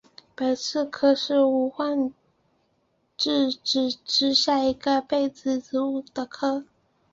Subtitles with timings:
[0.35, 2.11] 白刺科是无患
[3.15, 6.65] 子目之下一个被子植物的科。